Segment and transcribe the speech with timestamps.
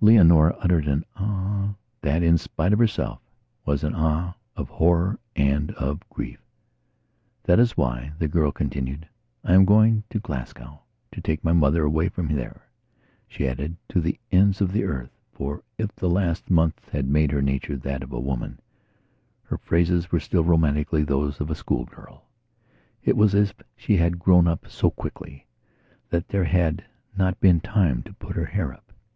[0.00, 3.20] Leonora uttered an "Ah," that, in spite of herself,
[3.64, 6.42] was an "Ah" of horror and of grief.
[7.44, 9.06] "That is why," the girl continued,
[9.44, 10.80] "I am going to Glasgowto
[11.22, 12.62] take my mother away from there."
[13.28, 17.30] She added, "To the ends of the earth," for, if the last months had made
[17.30, 18.58] her nature that of a woman,
[19.44, 22.24] her phrases were still romantically those of a schoolgirl.
[23.04, 25.46] It was as if she had grown up so quickly
[26.10, 26.84] that there had
[27.16, 28.92] not been time to put her hair up.